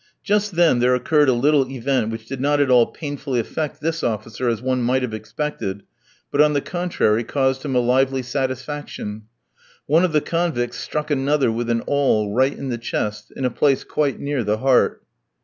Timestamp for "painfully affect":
2.87-3.81